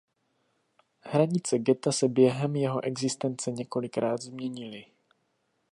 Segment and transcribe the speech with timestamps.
[1.01, 4.85] Hranice ghetta se během jeho existence několikrát změnily.